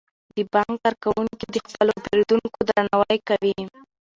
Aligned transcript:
د 0.35 0.37
بانک 0.53 0.75
کارکوونکي 0.83 1.45
د 1.53 1.57
خپلو 1.65 1.93
پیرودونکو 2.03 2.59
درناوی 2.69 3.19
کوي. 3.29 3.55